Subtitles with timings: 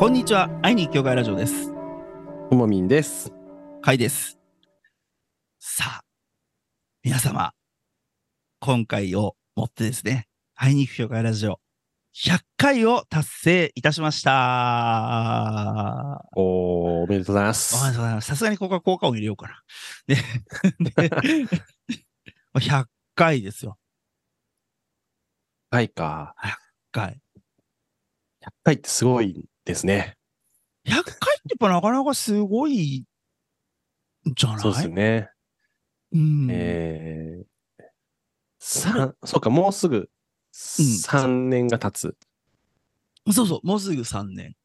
[0.00, 0.48] こんにちは。
[0.62, 1.74] 愛に教会ラジオです。
[2.48, 3.30] ともみんです。
[3.82, 4.38] かいです。
[5.58, 6.04] さあ、
[7.02, 7.52] 皆様、
[8.60, 11.60] 今回をもってですね、愛に教会ラジオ
[12.16, 16.24] 100回を達成いたしました。
[16.34, 16.44] おー
[17.02, 18.26] おめでとうございまおめですとうございます。
[18.26, 19.62] さすがにここは効果音入れようかな。
[20.06, 20.14] で、
[20.80, 20.90] で
[22.54, 23.76] 100回ですよ。
[25.70, 26.34] はいか。
[26.42, 26.54] 100
[26.90, 27.20] 回。
[28.40, 30.16] 100回ってすごいですね。
[30.86, 33.00] 100回ってやっぱなかなかすごい
[34.28, 34.60] んじゃない？
[34.60, 35.30] そうですよね。
[36.12, 36.48] うん。
[36.50, 37.84] えー、
[38.58, 40.10] 三そうか、もうすぐ
[40.54, 42.16] 3年が経つ。
[43.32, 44.56] そうそう、もうすぐ3年。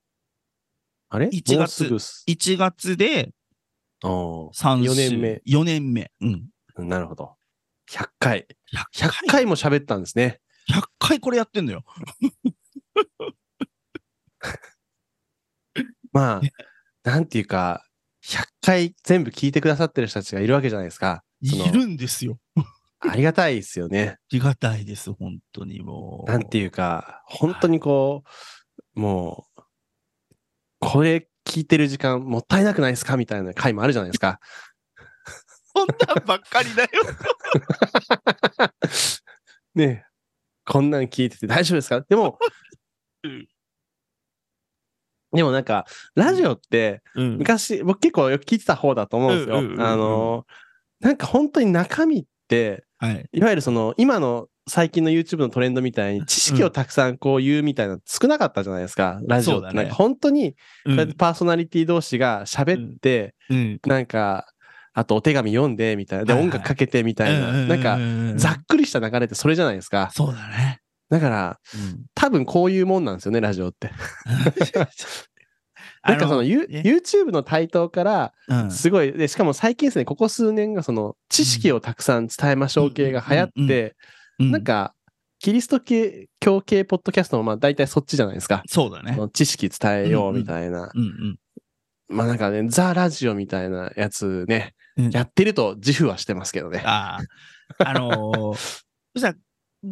[1.09, 3.31] あれ？1月もうすぐす1月で
[4.03, 5.41] あー3 4年目。
[5.45, 6.11] 4年目。
[6.21, 6.49] うん。
[6.89, 7.35] なるほど。
[7.89, 8.47] 100回。
[8.95, 10.41] 100 100回も喋ったんですね。
[10.69, 11.83] 100回これやってんのよ。
[16.15, 16.41] まあ、
[17.09, 17.83] なんていうか、
[18.25, 21.23] 100回全部聞いてくださってる人たちがいるわけじゃないですか。
[21.41, 22.39] いるんですよ。
[22.99, 24.15] ありがたいですよね。
[24.17, 26.31] ありがたいです、本当にもう。
[26.31, 28.23] なんていうか、本当にこ
[28.95, 29.61] う、もう、
[30.79, 34.39] これ聞いてる時間もったいなくないですかみたいな回もあるじゃないですか。
[35.75, 36.89] そんなんばっかりだよ。
[39.75, 40.03] ねえ
[40.65, 42.01] こんなん聞いてて大丈夫ですか？
[42.01, 42.39] でも
[43.23, 43.47] うん、
[45.35, 47.37] でもなんか、ラジオって、うん。
[47.37, 49.59] 昔、僕結構よく聞いてた方だと思うんですよ。
[49.59, 50.45] うんうんうんうんあの、
[50.99, 53.29] なんか本当に中身って、はい。
[53.31, 59.75] いわゆるその、今の最近の YouTube のトレンドみたいに知識をたくさんこう言うみたいなの少なかったじゃないですか、ラジオって。
[59.75, 60.55] なんか本当に、
[61.17, 63.79] パーソナリティ同士が喋って、ん。
[63.85, 64.47] なんか、
[64.93, 67.99] あとお手紙読んでみたいな、で、音楽かけてみたいな、なんか、
[68.37, 70.09] ざっくりした流れってそれじゃないですか。
[70.13, 70.79] そうだね。
[71.09, 72.05] だから、うん。
[72.13, 73.91] 多分こういうもんなんですよね、ラジオって。
[76.03, 83.95] なんかその、ユね YouTube の台頭から、うんすごい、で、しかも最近ですね、ここ数年がその、知識をたくさん伝えましょう系が流行って、
[84.39, 84.93] うんなんか、
[85.39, 88.63] キリスト系、教系ポッドキャストもまあ大体そっちじゃないですか。
[88.67, 90.91] そうだね知識伝えようみたいな。
[92.07, 96.81] まあなんかね、ザ・ラジオみたいなやつね、うんやってると自負はしてますけどね。
[96.85, 97.19] あ
[97.79, 97.89] あ。
[97.89, 99.33] あのー、さ、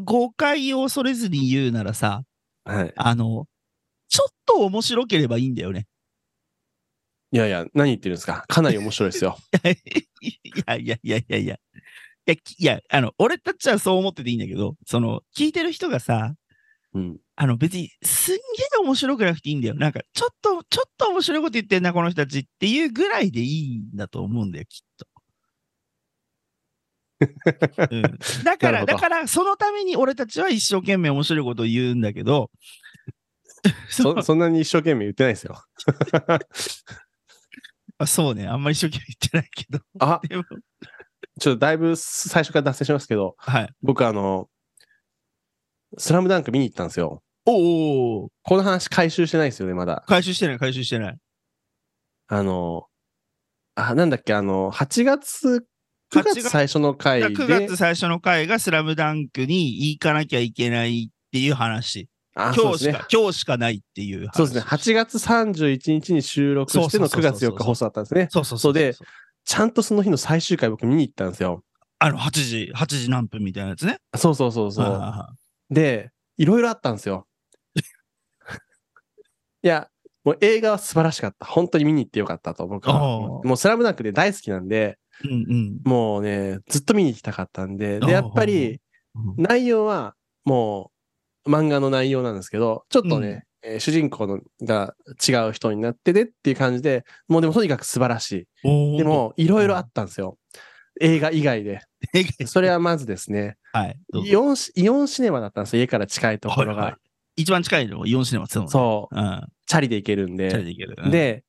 [0.04, 2.24] 誤解を恐れずに言うならさ、
[2.66, 2.94] はい。
[2.96, 3.46] あの、
[4.10, 5.86] ちょっと面白ければいいんだよね。
[7.32, 8.46] いやいや、何言ってるんですか？
[8.48, 9.38] かなり面白いですよ。
[10.22, 10.32] い
[10.68, 11.56] やいやいやいやいや。
[11.56, 11.60] い
[12.28, 16.36] や、きいや、あの、俺たちはそう思ってていいんだけど、その、聞いてる人がさ、
[16.94, 17.18] うん。
[17.36, 19.74] あの、別に、すんげえ面白くなくていいんだよ。
[19.76, 25.08] なんか、ちょっと、ちょっと面白いこと言ってんな、この人たちっていうぐらいでいいんだと思うんだよ、きっと。
[27.92, 28.02] うん、
[28.44, 32.52] だから、だから、そのために俺たちは一生懸命面白いことを言うんだけど、
[33.90, 35.64] そ、そんなに一生懸命言ってないですよ。
[38.00, 39.80] あそうね、あんまり一生懸命言ってないけど。
[40.00, 40.22] あ、
[41.40, 43.70] ちょっとだいぶ最初から脱線しますけど、はい。
[43.82, 44.50] 僕あの、
[45.98, 47.24] スラムダンク見に行ったんですよ。
[47.46, 47.56] おー
[48.24, 50.04] おーこの話回収してないですよね、まだ。
[50.08, 51.18] 回収してない、回収してない。
[52.28, 52.88] あの、
[53.76, 55.66] あ、なんだっけ、あの、8月、
[56.14, 62.10] 9 8月月最初の回で、9月最初の回がスラムダンクに行かなきゃいけないっていう話。
[62.36, 63.08] あ今日しか、。
[63.12, 64.36] 今日しかないっていう話。
[64.36, 64.62] そうですね。
[64.62, 68.28] 8月31日に収録しての9そうそうそうそう月4日放送だったんですね。
[68.32, 68.96] そうそうそうで
[69.46, 71.64] ちゃんとその日の最終回僕見に行ったんですよ。
[72.00, 74.00] あの、8時、8時何分みたいなやつね。
[74.16, 74.86] そうそうそうそう。
[74.86, 75.30] あ
[75.70, 77.28] で、いろいろあったんですよ。
[79.64, 79.90] いや、
[80.24, 81.46] もう映画は素晴らしかった。
[81.46, 83.00] 本当に見に行ってよかったと僕は。
[83.00, 88.82] もうスラムダンクで大好きなんで、ーうんうんもうね、ずっと見に行きたかったんで、で、やっぱり
[89.16, 89.44] うん。
[89.44, 90.16] 内容は
[90.46, 90.92] も
[91.46, 94.94] う漫画の内容なんですけど、ちょっとね、えー主人公のが
[95.26, 98.98] 違う人になってでっていう感じで、もうでもとにかく素晴らしい。
[98.98, 100.38] で、も、いろいろあったんですよ。
[101.00, 101.80] 映画以外で。
[102.46, 103.98] それはまずですね、はい。
[104.26, 107.00] イオンシイオンシネマだったんですよ、家から近いところがはいはい。
[107.38, 108.48] 一番近いのがイオンシネマ。
[108.48, 109.48] そう、うん。
[109.66, 110.64] チャリで行けるんチャリで。
[110.66, 110.96] でいける。
[111.02, 111.46] うん、で、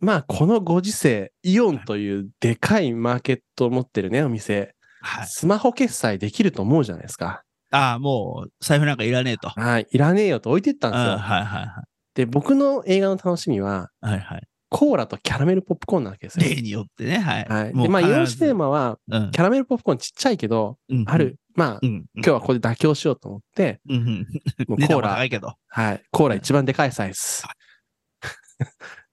[0.00, 7.42] まあ、このご時世、イオンというでかいマーケットを持ってるね、お店、はい、スマホ決済できると思うじゃないですか。
[7.70, 9.48] ああ、もう、財布なんかいらねえと。
[9.48, 11.18] はい、いらねえよと置いてったんですうんよ。
[11.18, 14.06] はいはいはで、僕の映画の楽しみは、い。
[14.06, 14.46] はいはい。
[14.70, 16.48] コーラとキャラメルポップコーンなわけですよ。
[16.48, 17.44] 例によってね、はい。
[17.44, 17.72] はい。
[17.72, 21.38] で、まあ、イオンシネマは、うんキャラメルポップコーンちっちゃいけど、うんある。
[21.54, 22.06] まあ、うん。
[22.16, 24.26] 今日はここで妥協しようと思って、うんうん。
[24.68, 25.54] もうコーラ、は高いけど。
[25.68, 27.42] はい、コーラ一番でかいサイズ。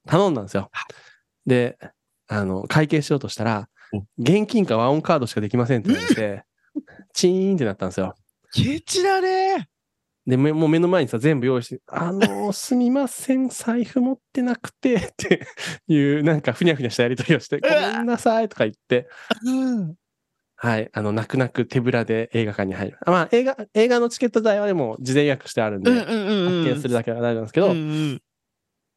[0.06, 0.70] 頼んだんですよ。
[1.46, 1.78] で、
[2.28, 6.44] あの、会計しようとしたらお、現金かワンオンカードしかできませんって言われて、
[7.12, 8.14] チーンってなったんですよ。
[8.54, 9.68] ケチだね。
[10.26, 15.46] で、めもう目の前にさ、全部用意して、あのー すみません、財布持ってなくて、 って
[15.88, 19.08] いう、なんかふにゃふにゃしたやりとりをして、ごめんなさいとか言って、
[19.44, 19.94] うん。
[20.54, 22.98] はい、あの、泣く泣く手ぶらで映画館に入る。
[23.04, 27.80] あまあ、映画、映画のチケット代はでも事前予約してあるんで、発見するだけは大丈夫なんですけど、うんう
[28.14, 28.22] ん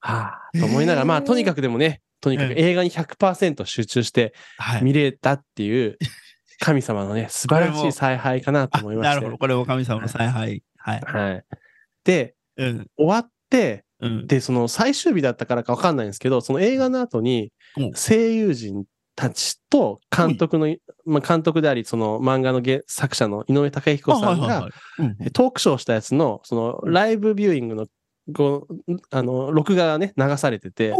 [0.05, 4.83] はあ、と思いながら、まあ、とにかくでもね、とにかく映画に100%集中してはい。
[4.83, 5.97] 見れたっていう、
[6.59, 9.37] 神様のね、素晴らしい采配かなと思いましてなるほど。。
[9.37, 10.63] これも神様の采配。
[10.77, 11.01] はい。
[11.01, 11.43] はい。
[12.03, 12.87] で、うん。
[12.97, 14.27] 終わって、うん。
[14.27, 18.85] で、その最終日だったからかわかんないんですけど、その映画の後にうん、声優陣
[19.15, 20.73] たちと監督の、
[21.05, 24.69] まあ、監督であり、その漫画の原作者の井上武彦さんが、
[25.33, 27.87] トークショーしたやつの、そのライブビューイングの、
[28.33, 30.93] こう、あの、録画がね、流されてて、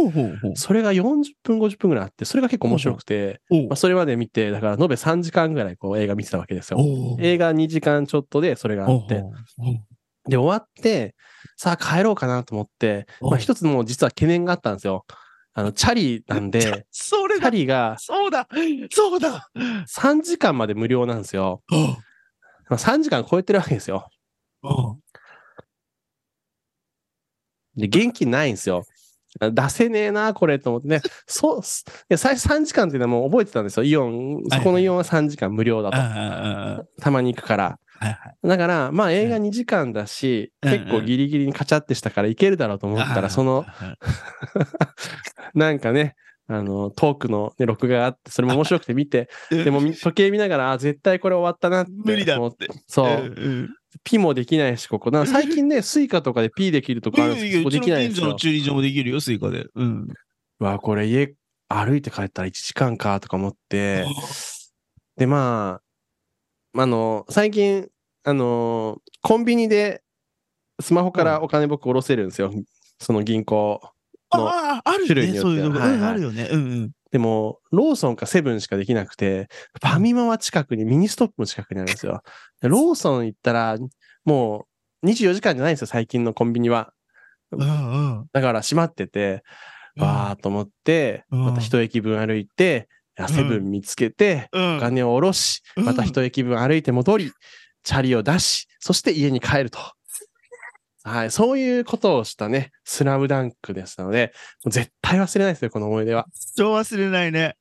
[0.54, 6.78] それが40分、50分ぐらいあって、それが結構面白くて、まあ、それまで見て、だから延べ3時間ぐらいこう映画見てたわけですよ。
[7.20, 9.14] 映画2時間ちょっとでそれがあって、
[10.28, 11.14] で、終わって、
[11.56, 15.04] さあ帰ろうかなと思って、まあ一つもう実は懸念があったんですよ。
[15.54, 17.50] あの、チャリなんで、チ ャそれだ。
[17.50, 18.46] リがそうだ。
[18.90, 19.48] そうだ。
[19.88, 21.62] 3時間まで無料なんですよ。
[22.68, 24.08] まあ3時間超えてるわけですよ。
[27.76, 28.84] で、元気ないんですよ。
[29.38, 31.02] 出せねえな、これと思ってね。
[31.26, 33.84] そう、すいや、最初3時間っていうのはもう覚えてたんですよ。
[33.84, 36.86] イオン、そこのイオンは3時間無料だと。
[37.02, 37.78] たまに行くから。
[37.98, 38.48] はいはい。
[38.48, 43.64] だから、まあ映画2時間だし、うん結構ギリギリにカチャってしたからいけるだろうと思ったら、その、
[45.54, 46.14] なんかね、
[46.48, 52.10] あの、トークの、ね、録画があって、それも面白くて見て、でもみ時計見ながら、あ、絶対これ終わったなって思って。
[52.12, 52.68] 無理だって。
[52.86, 53.08] そう。
[53.08, 53.70] うん
[54.04, 55.10] ピもできないし、ここ。
[55.10, 58.52] な最近ね、 スイカとかでピできるとかあるんですけど、そこできないんですようちの近所の。
[58.52, 59.66] 駐輪場もできるよ、スイカで。
[59.74, 60.08] うん。
[60.60, 61.34] うわ、これ家
[61.68, 64.06] 歩いて帰ったら1時間かとか思って、
[65.16, 65.80] で、ま
[66.74, 67.88] あ、あの、最近、
[68.24, 70.02] あの、コンビニで
[70.80, 72.52] スマホからお金僕下ろせるんですよ。
[73.00, 73.80] その銀行。
[74.32, 75.06] のああ、あるね。
[75.06, 75.86] 種類によってそういうのが。
[75.86, 76.48] うんはいはいあるよね。
[76.50, 76.90] うんうん。
[77.16, 79.48] でも、ローソンかセブンしかできなくて、
[79.82, 82.20] ファミマは近くに、ミニストップも近くにあるんですよ。
[82.60, 83.78] でローソン行ったら、
[84.26, 84.66] も
[85.02, 86.92] う24時間じゃないんですよ、最近のコンビニは。
[87.52, 87.64] うんう
[88.20, 88.26] ん。
[88.34, 89.44] だから閉まってて、
[89.96, 92.86] わーと思って、うんまた一駅分歩いて、
[93.30, 97.32] セブン見つけて、うんお金を下ろし、うんまた一駅分歩いて戻り、
[97.82, 99.78] チャリを出し、そして家に帰ると。
[101.06, 104.32] はい、そういうことをしたね、スラムダンクでしたので、
[104.64, 106.26] もう絶対忘れないですよ、この思い出は。
[106.56, 107.56] 超忘れないね。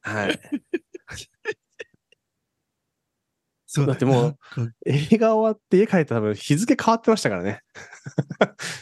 [0.00, 0.40] はい。
[3.66, 4.36] そうだってもう
[4.86, 7.60] 映画終わって家帰ったら多分日付変わってましたからね。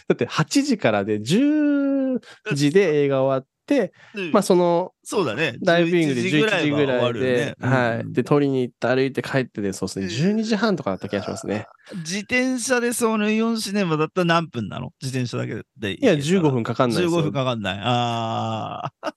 [0.09, 2.19] だって8時からで10
[2.55, 3.58] 時で映画終わって、
[4.15, 5.57] うんまあそのそうだね。
[5.63, 6.71] ダイビングで11時ぐらい
[7.03, 7.99] わるよねで、はい。
[8.01, 11.67] うんで、取りに行って歩いて帰ってで、そうですね、12時半とかだった気がしますね。
[11.97, 14.91] 自転車でそのイオンシネマだったら何分なの？
[15.03, 17.23] 自転車だけでいや、15分かかんないです15よ。
[17.25, 17.79] 分かかんない。
[17.83, 19.15] ああ。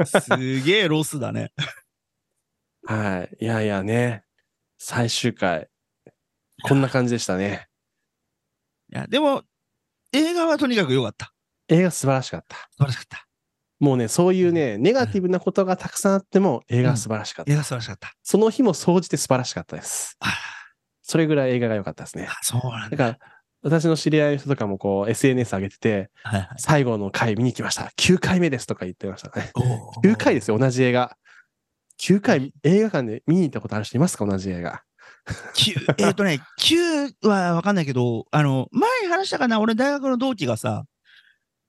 [0.06, 1.52] すげえロスだね。
[2.84, 3.44] はい。
[3.44, 4.24] いやいやね、
[4.78, 5.68] 最終回、
[6.62, 7.68] こんな感じでしたね。
[8.92, 9.42] いや、でも、
[10.12, 11.32] 映画はとにかく良かった。
[11.70, 12.56] 映画素晴らしかった。
[12.56, 13.26] 素晴らしかった。
[13.78, 17.52] もうね、そういうね、ネガティブなことがたくさんあっても映画は素晴らしかった。
[17.52, 18.12] 映画素晴らしかった。
[18.22, 20.16] その日も総じて素晴らしかったです。
[20.20, 20.28] あ
[21.02, 22.28] それぐらい映画が良かったですね。
[22.28, 22.96] あ、そうなんだ。
[22.96, 23.18] だから、
[23.62, 26.48] 私の知り合いの人とかもこう SNS 上げてて、はいはい。
[26.58, 27.90] 最後の回見に来ました。
[27.98, 29.50] 9回目ですとか言ってましたね。
[29.54, 31.16] おー9回ですよ、同じ映画。
[32.00, 34.82] 9回、映画館で見に行ったことある人いますか同じ映画。
[35.54, 40.84] 9えっ、とね、9はわかんないけど、あの、前話したかな俺大学の同期がさ、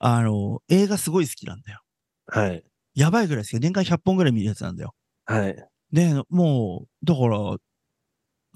[0.03, 1.79] あの、映画すごい好きなんだよ。
[2.25, 2.63] はい。
[2.95, 3.59] やばいぐらい好き。
[3.59, 4.95] 年間100本ぐらい見るやつなんだよ。
[5.25, 5.55] はい。
[5.91, 7.57] で、もう、だから、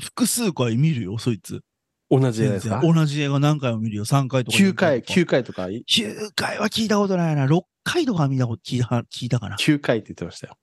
[0.01, 1.61] 複数回見るよ、そいつ。
[2.09, 2.81] 同じ映画ですか？
[2.81, 4.05] 同じ映画何回も見るよ。
[4.05, 4.57] 3回とか。
[4.57, 7.45] ?9 回、9 9回とか、9回は聞いたことないな。
[7.45, 9.55] 6回とか見たこと聞いた聞いたかな。
[9.57, 10.57] 9回って言ってましたよ。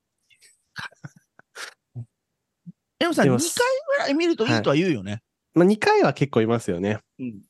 [2.98, 5.22] でもさ、2でも回ぐらい見るといいとは言うよね。
[5.54, 6.98] まあ、2回は結構いますよね。
[7.18, 7.40] うん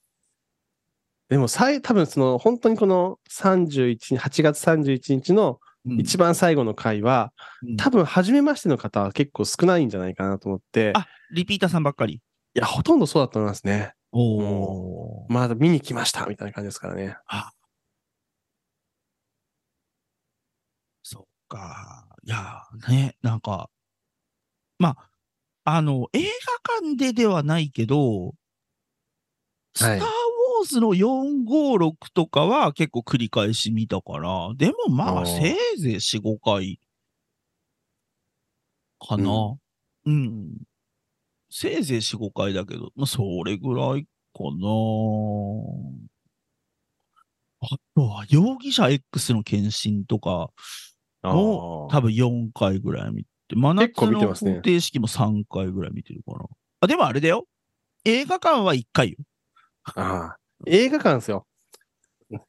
[1.32, 12.16] でも、最、多分その、本当にこの31日、8月31日のうん一番最後の回は、うん多分、初めましての方は結構少ないんじゃないかなと思って、あリピーターさんばっかり。
[12.16, 12.20] い
[12.52, 13.94] や、ほとんどそうだと思いますね。
[14.12, 15.32] おー。
[15.32, 17.16] まだ見に来ました、みたいな感じですからね。
[21.02, 22.06] そっか。
[22.24, 22.60] いや、
[22.90, 23.70] ね、なんか、
[24.78, 24.98] ま
[25.64, 28.34] あ、あの、映画館でではないけど、
[29.74, 30.21] スター・
[30.62, 36.80] ウの456とかは結構繰り返し見たから、でもまあ、せいぜい4、5回
[39.00, 39.56] かな。
[40.06, 40.62] うん。
[41.50, 44.38] せいぜい4、5回だけど、まあ、それぐらいあ
[47.94, 50.50] とは、容疑者 X の検診とか
[51.22, 56.46] をあ多分4回ぐらい見て、真夏の方程式も3回ぐらい見てるかな。
[56.80, 57.46] あ、でもあれだよ。
[58.04, 59.18] 映画館は1回よ。
[59.94, 61.46] ああ映画館ですよ。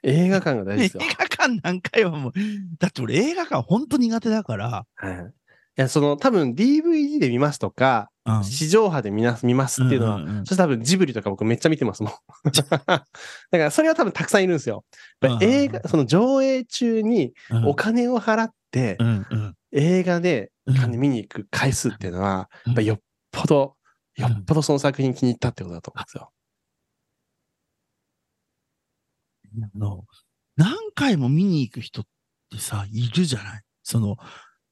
[0.03, 1.03] 映画館が大事映ですよ。
[1.19, 2.33] 画館何回はもう、
[2.79, 5.13] だって俺映画館ほんと苦手だから、はい。
[5.75, 12.13] いや、その、多分 DVD で見ますとか、うん地上波で見な見ますっていうのは、んんんそして多分ジブリとか僕めっちゃ見てますもん。
[12.55, 13.05] だか
[13.51, 14.85] らそれは多分たくさんいるんですよ。
[15.41, 20.51] 映うん画、その上映中にうんお金を払ってうんうん映画で
[20.87, 22.99] 見に行く回数っていうのは、うんやっぱよっ
[23.31, 23.75] ぽど、
[24.17, 26.31] うんよっぽどその作品気に入ったってことだと思うんですよ。
[29.61, 30.05] あの、
[30.55, 32.05] 何回も見に行く人っ
[32.51, 33.61] てさ、いるじゃない？
[33.83, 34.17] その、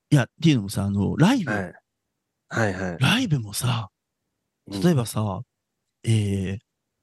[0.09, 1.73] いや、っていうのもさ、あの、ライブ、はい。
[2.49, 2.97] はいはい。
[2.99, 3.89] ライブもさ、
[4.67, 5.41] うん例えばさ、
[6.03, 6.59] えー、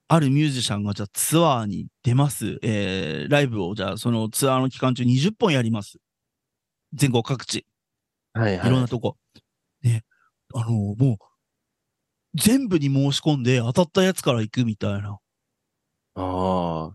[0.06, 2.58] あるミュージシャンがじゃあツアーに出ます。
[2.62, 5.98] えー、ライブをじゃあそのツアーの期間中20本やります。
[6.94, 8.70] 全国各地、いはいはい。
[8.70, 9.16] ろんなとこ。
[9.82, 10.04] ね、
[10.54, 11.16] あのもう、
[12.34, 15.18] 全部に申し込んで当たったやつから行くみたいな。
[16.14, 16.92] あ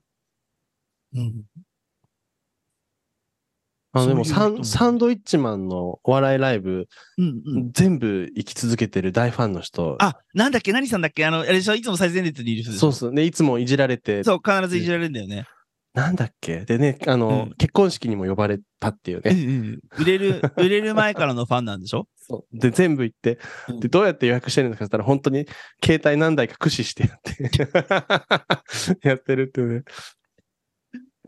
[1.16, 1.44] うん。
[3.94, 4.06] あ。
[4.08, 7.72] でもサン、サンドイッチマンのお笑いライブ、うんうん。
[7.74, 9.96] 全部生き続けてる大ファンの人。
[10.00, 10.74] あ、なんだっけ？
[10.74, 11.26] 何さんだっけ？
[11.26, 11.76] あの、あれでしょ？
[11.76, 13.24] いつも最前列にいる人そうっすね。
[13.24, 15.46] いつもいじられて、そう、必ずいじられるんだよね。
[15.94, 16.66] なんだっけ？
[16.66, 19.46] でね、あの、うん結婚式にも呼ばれたっていううんね。
[19.46, 22.08] うん売れる、売れる前からのファンなんでしょ？
[22.26, 23.38] そうで、全部行って、
[23.70, 25.46] うんで、どうやって予約してるのかって言ったら、本当に
[25.86, 27.68] 携帯何台か駆使してやって、
[29.08, 29.84] やってるっていうね。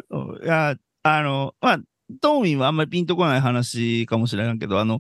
[0.10, 1.80] うんいや、あの、まあ、
[2.22, 5.00] トーミンはあんまりピンとこない話かもしれないけど、あの、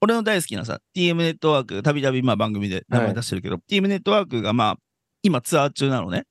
[0.00, 4.76] 俺の大好きなさ、TM ネットワーク、たびたびまあ番組で名前出してるけど、TM ネットワークがまあ、
[5.22, 6.24] 今ツアー中なのね。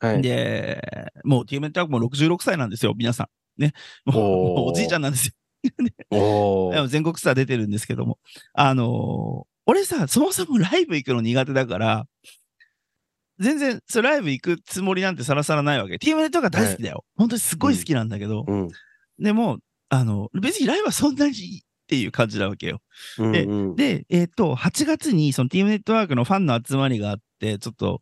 [0.00, 0.22] はい。
[0.22, 3.62] で、もう TM ネットワークも66歳なんですよ、皆さん。
[3.62, 3.72] ね。
[4.04, 5.34] もうおじいちゃんなんですよ。
[6.88, 8.18] 全国ツアー出てるんですけども。
[8.54, 12.06] あのー俺さ、そもそもライブ行くの苦手だから、
[13.38, 15.94] 全然、そうライブ行くつもりなんてさらさらないわけ。
[15.94, 17.04] TM ネットワークが大好きだよ。
[17.16, 18.68] 本当にすごい好きなんだけど、うん。
[19.18, 19.58] でも、
[19.88, 22.80] あの、別にライブはそんなにいいっていう感じなわけよ。
[23.18, 23.76] うんでうん。
[23.76, 28.00] で、えっ、と、8月にその TM ネットワークのファンの集まりがあって、ちょっと、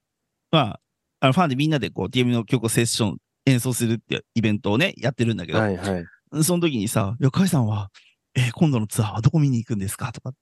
[0.51, 0.81] まあ、
[1.21, 6.05] あのファンでみんなでこう TM の曲をセッション演奏するっていうイベントをね、やってるんだけど、はいはい。
[6.45, 7.91] その時にさ、いや、カイさんは、
[8.35, 10.13] えー今度のツアーはどこ見に行くんですか？
[10.13, 10.33] とかっ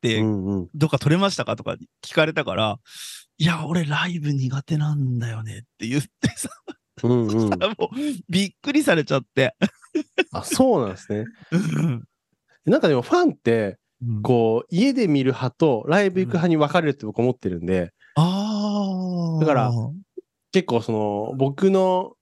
[0.00, 0.68] て、うんうん。
[0.74, 1.54] どっか取れましたか？
[1.54, 2.78] とか聞かれたから、
[3.38, 6.48] いや、俺ライブ苦手なんだよねって言ってさ、
[7.02, 7.58] うんうんもう
[8.28, 9.56] びっくりされちゃって。
[10.32, 11.24] あ、そうなんですね。
[11.50, 12.04] うん
[12.64, 19.40] なんかでもファンって、うんこう、家で見る派とライブ行く派に分かれるって僕思ってるんで、ああ。
[19.40, 19.72] だから
[20.52, 22.14] 結構その、僕の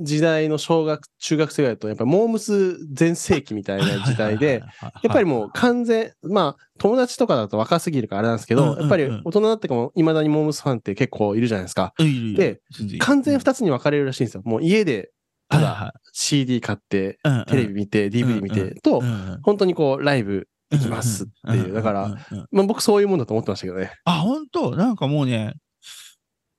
[0.00, 4.62] 時代の小学、中学生ぐらいだと、やっぱりモームス全盛期みたいな時代で、、
[5.02, 11.92] やっぱりもう完全、まあ、友達とかだと若すぎるからあれなんですけど、やっぱり大人になっても未だにモームスファンって結構いるじゃないですか。
[11.98, 12.60] で、
[13.00, 14.42] 完全二つに分かれるらしいんですよ。
[14.44, 15.10] もう家で、
[15.48, 21.52] ただ CD 買って、テレビ見て、DVD 見て、とう、ん本当にこう、ライブ行きますってう。
[21.54, 21.72] んいう。
[21.72, 22.08] だから、
[22.52, 23.92] まあ僕そういうもんだと思ってましたけどね。
[24.04, 24.76] あ、本当？
[24.76, 25.54] なんかもうね、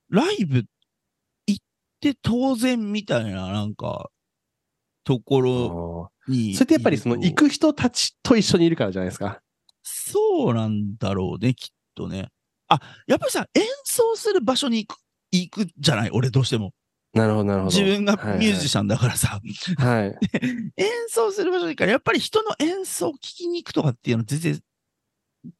[0.08, 0.68] ライブ行っ
[2.00, 4.10] て当然みたいな、なんか、
[5.04, 6.54] ところに。
[6.54, 9.40] それってやっぱりその行く人たちと一緒にいるからじゃないですか？
[9.82, 12.28] そうなんだろうね、きっとね。
[12.68, 14.98] あ、やっぱりさ、演奏する場所に行く、
[15.32, 16.10] 行くじゃない？
[16.10, 16.72] 俺どうしても。
[17.12, 17.76] なるほど、なるほど。
[17.76, 19.40] 自分がはいミュージシャンだからさ。
[19.78, 20.00] はい。
[20.02, 20.18] はい。
[20.76, 24.60] 演奏する場所に行くから、やっぱり人の演奏を聞きに行くとかっていうのは全然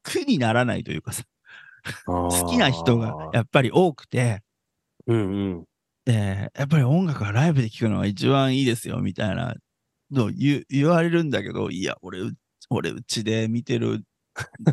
[0.03, 1.23] 苦にならないというかさ、
[2.05, 4.41] 好好きな人がやっぱり多くて、
[5.07, 5.21] うんう
[5.55, 5.65] ん。
[6.05, 9.55] で、やっぱり音楽はライブで聴くのが一番いいですよ、みたいな
[10.11, 12.33] のを言う言われるんだけど、いや、俺、う
[12.69, 14.03] 俺、うちで見てる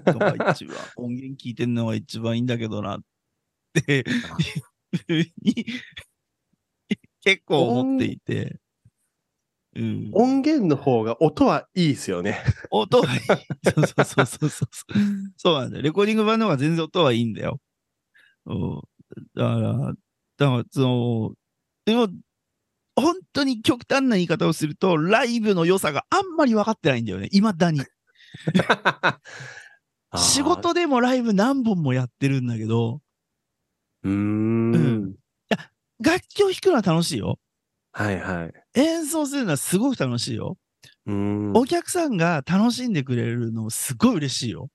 [0.06, 3.00] のが一番、 音源聞いてるのが一番いいんだけどな、っ
[3.73, 4.04] て、
[5.42, 5.66] に
[7.23, 8.58] 結構思っていて、
[9.76, 12.42] うん、音源の方が音はいいですよね。
[12.70, 13.20] 音はいい。
[13.70, 14.68] そうそうそうそうそう。
[15.37, 15.82] そうなんだよ。
[15.82, 17.61] レコーディング版の方が全然音はいいんだよ。
[18.47, 18.80] うん、
[19.37, 19.94] だから、
[20.38, 21.33] だから、その、
[21.85, 22.09] でも、
[22.97, 27.28] 本当に極端な言い方をすると、ライブの良さがあんまり分かってないんだよね。
[27.30, 27.80] 未だに。
[30.16, 33.02] 仕事でもライブ何本もやってるんだけど、
[34.02, 34.75] うーん。
[34.75, 35.14] うん
[36.00, 37.40] 楽器を弾くのは楽しいよ。
[37.92, 38.52] はいはい。
[38.78, 40.57] 演奏するのはすごく楽しいよ。
[41.07, 41.52] うーん。
[41.57, 44.68] お客さんが楽しんでくれるのもすごい嬉しいよ。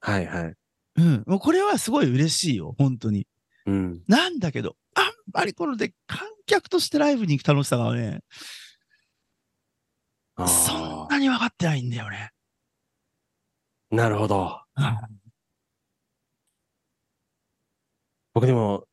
[0.00, 0.54] はいはい。
[0.96, 1.22] うん。
[1.26, 2.74] もうこれはすごい嬉しいよ。
[2.78, 3.26] 本当に。
[3.66, 4.02] うん。
[4.08, 4.76] なんだけど、
[5.32, 8.20] ぱりこので観客としてライブに行く楽しさがね、
[10.36, 12.30] あそんーなに分かってないんだよね。
[13.90, 14.60] なるほど。
[14.76, 15.20] うん
[18.32, 18.84] 僕でも、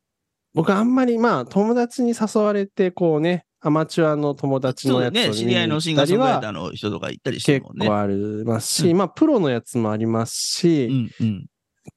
[0.52, 7.86] 僕あんまりまあ友達に誘われてこうね、アマチュアの友達のやつね、知り合いのシンガーソングライタはーの人とか行ったりしてもんね。
[7.86, 11.46] 構ありますし、うまあプロのやつもありますし、うんうん。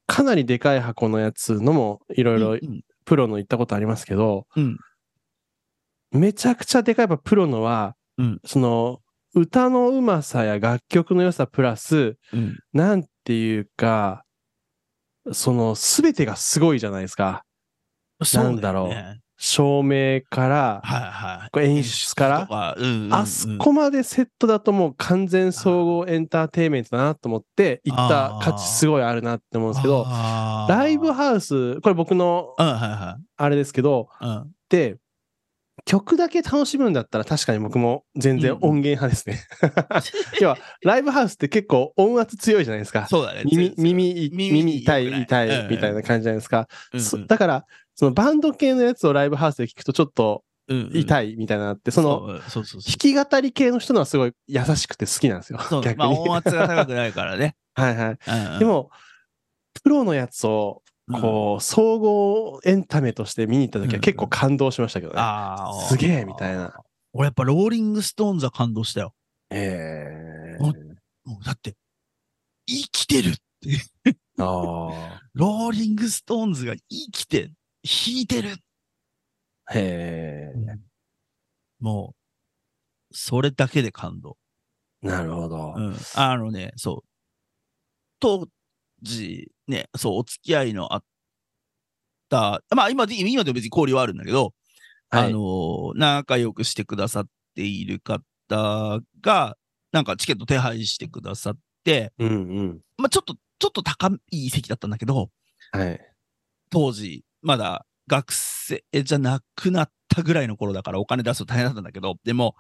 [0.08, 4.78] かなりでかい箱のやつのもいろいろうんプロの行ったことありますけど、うん
[6.14, 9.00] めちゃくちゃでかいやっぱプロのは、うんその
[9.34, 12.58] 歌のうまさや楽曲の良さプラス、うん。
[12.74, 14.26] なんていうか、
[15.32, 17.44] その全てがすごいじゃないですか。
[18.24, 21.50] そうなんだろうね照明から、はいはい。
[21.52, 30.06] これ演出からうんうんうんあそこまでセットだともう完全総合エンターテインメントだなと思って行った価値すごいあるなって思うんですけど、
[30.70, 33.18] ライブハウス、これ僕のあ
[33.50, 34.26] れですけど、い。
[34.26, 34.52] うん。
[34.70, 34.98] で、
[35.86, 39.40] 曲だけ楽しむんだったら確かに僕も全然音源派ですね。
[40.40, 43.08] 要は、ライブハウスって結構音圧強いじゃないですか。
[43.08, 43.44] そうだね。
[43.46, 46.68] 耳、耳、耳耳痛い、痛うんいみたいな感じじゃないですか。
[47.28, 51.34] だから、そのバンド系のやつをライブハウスで聞くとちょっと痛い。
[51.34, 52.42] いみたいなのあって、その、弾
[52.98, 56.20] き語り系の人のはすごい優しくて好きなんですよ逆まあに。
[56.20, 57.56] 音圧が高くないからね。
[57.74, 58.12] はいは
[58.56, 58.60] い。
[58.60, 58.90] で、も、
[59.84, 65.22] プロのやつを、こう、総合エンタメとして見に行った時は結構感動しましたけどうん、ね。
[65.22, 65.74] ああ。
[65.88, 66.74] すげえみたいな。
[67.14, 69.14] 俺やっぱローリングストーンズは感動したよ。
[69.50, 70.74] えも
[71.26, 71.76] もうだって、
[72.66, 73.42] 生きてるって。
[74.40, 75.22] ああ。
[75.34, 77.48] ローリングストーンズが生きて、
[77.84, 78.56] 弾いてる。
[79.72, 80.54] へえ。
[81.80, 82.16] も
[83.12, 84.38] う、それだけで感動。
[85.02, 85.74] なるほど。
[85.76, 85.96] うん。
[86.16, 87.10] あのね、そう。
[88.20, 88.48] 当
[89.02, 91.04] 時、ね、そう、お付き合いのあっ
[92.30, 94.54] た、まあ今で、今でも別に交流はあるんだけど、
[95.10, 99.58] はいあの、仲良くしてくださっている方が、
[99.92, 102.82] なんかチケット手配してくださって、うんうん。
[102.98, 105.30] まあちょっと、ちょっと高い席だったんだけど、
[105.72, 106.00] はい。
[106.70, 112.56] 当時、まだ学生じゃなくなったぐらいの頃だからお金出すの大変だったんだけど、でも、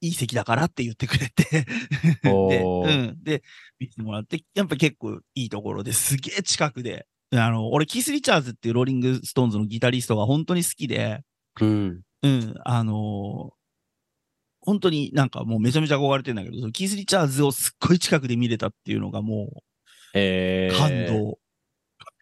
[0.00, 1.66] いい席だからって言ってくれて。
[2.22, 3.22] で、うん。
[3.22, 3.42] で、
[3.78, 11.22] 見てもらって、やっぱ結構いいところですげえ近くで、あの、俺、キース・リチャーズっていうローリング・ストーンズのギタリストが本当に好きで、
[11.60, 12.02] うん。
[12.22, 13.60] うん、あのー
[14.62, 19.64] 本当になんかもうめちゃめちゃ憧れてんだけど、そのキース・リチャーズをすっごい近くで見れたっていうのがも
[20.12, 21.38] えー、う感動。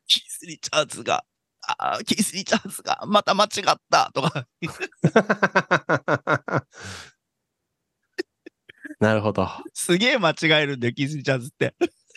[0.07, 1.25] キース・リチャーズが、
[1.67, 4.47] あーキース・リチャーズがまた間違ったとか、
[9.01, 9.49] なるほど。
[9.75, 11.75] すげえ間違えるんだよ、キース・リチャーズって。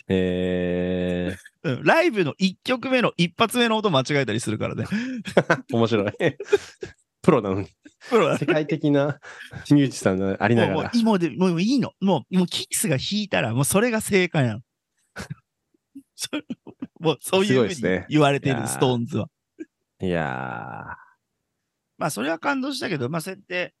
[0.08, 4.84] え うん、ライブの1曲目の一発目の音間違えたりするからね。
[4.84, 6.12] ー、 面白い。
[7.22, 7.68] プロなのに。
[8.08, 9.20] プロだ世界的な
[9.70, 10.74] ミュージシャンでありながら。
[10.74, 11.92] もうもうもうでもういいの。
[12.00, 14.60] もう、もうキースが弾いたら、もうそれが正解なの。
[16.16, 16.28] そ
[16.98, 19.28] もうそういうふうに言われてる、いやーストーンズは。
[20.00, 20.96] いや
[21.96, 23.74] まあ、それは感動したけど、まあ、そうやって、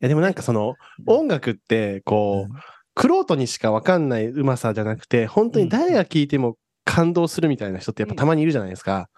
[0.00, 0.74] やでもなんかその
[1.06, 2.54] 音楽ってこう、
[2.94, 9.08] クロートにしかわかんないうまさじゃなくて、本当に誰が聴いても感動するみたいな人ってやっぱたまにいるじゃないですか。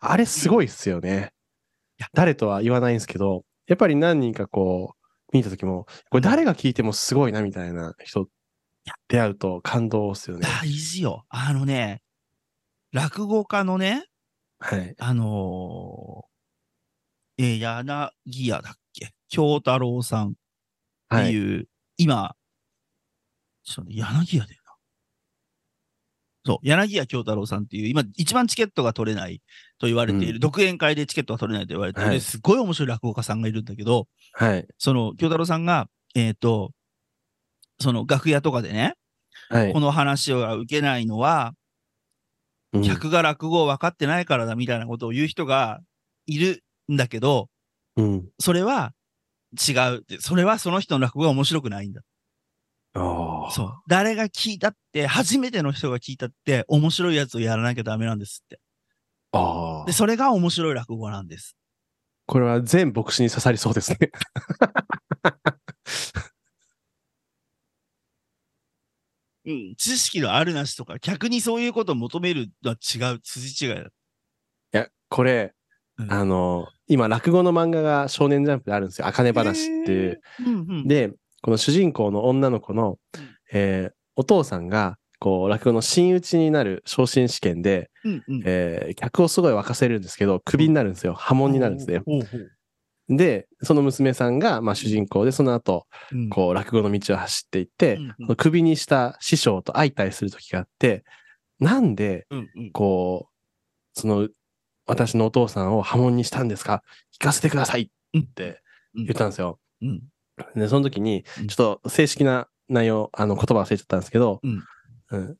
[0.00, 1.32] あれすごいっすよね
[1.98, 2.08] いや。
[2.14, 5.00] 誰とは言わないんですけど、やっぱり何人かこう、
[5.32, 8.26] 見た時も、これ誰が聴いてもすごいなみたいな人
[9.08, 10.46] 出会うと感動っすよね。
[10.60, 11.24] 大事よ。
[11.28, 12.02] あのね、
[12.92, 14.06] 落語家のね、
[14.58, 14.94] はい。
[14.98, 18.79] あのー、えー柳家だっけ
[19.30, 20.36] 京太郎さんって
[21.08, 21.32] はい。
[21.32, 22.36] いう、今、
[23.64, 24.72] ちょっとね柳家だよな。
[26.44, 29.40] そう、柳家京太郎さんっていう、今、一番チケットが取れない
[29.78, 34.66] と言われている、うん独演会でチケットが取れないと言われている、はいすごい面白い落語家さんがいるんだけど、はい。
[34.78, 36.72] その、京太郎さんが、えっ、と、
[37.80, 38.94] その楽屋とかでね、
[39.48, 39.80] はいこ。
[39.80, 41.54] の話を受けないのは、
[42.72, 45.80] うん客が落語を分かってないからだみたいなことを言う人が
[46.26, 47.48] いるんだけど、
[47.96, 48.28] うん。
[48.38, 48.92] それは
[49.52, 50.20] 違うって。
[50.20, 52.02] それはその人の落語が面白くないんだ。
[52.94, 53.50] ああ。
[53.52, 53.82] そう。
[53.86, 58.60] 誰が聞いたって、初めての人が聞いたって、面白いやつをやらなきゃダメなんですって。
[59.32, 59.92] ああで、。
[59.92, 61.56] それが面白い落語なんです。
[62.26, 63.98] これは全牧師に刺さりそうですね。
[69.46, 69.74] うん。
[69.76, 73.82] 知識のあるなしとか、客にそういうことを求めるのは違う、筋違いだ。
[73.82, 73.88] い
[74.72, 75.54] や、これ、
[76.02, 79.06] うんあの、今、落語の漫画が少年ジャンプであるんですよ。
[79.06, 80.20] あかね話っていう。
[80.46, 80.88] うんうん。
[80.88, 88.42] で、この主人公の女の子の、うんえーお父さんが、こう、落語の真打ちになる昇進試験で、うんうん。
[88.44, 91.14] えー客をすごい沸かせるんですけど、クビになるんですよ。
[91.14, 92.02] 破門になるんですね。
[93.08, 101.04] で、その娘さんが、まあ主人公で、その後、うんこう、落語の道を走っていって、うんうんその首にした師匠と相対する時があって、
[101.60, 102.26] なんで、
[102.72, 104.28] こう、その、
[104.90, 106.82] 私のお父さんを破門にしたんですか？
[107.18, 107.90] 聞かせてください！
[108.18, 108.60] って
[108.94, 109.04] うん。
[109.04, 109.58] 言ったんですよ。
[109.82, 110.02] うん。
[110.56, 114.64] で、その時にうん、ちょっと正式な内容、あの、言葉忘れちゃったんですけど、うん。
[115.10, 115.36] うん。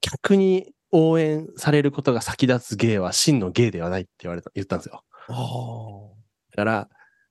[0.00, 5.02] 客に応援されることが先立つ芸は真の芸ではないって言われた、言ったんですよ。
[6.50, 6.88] だから、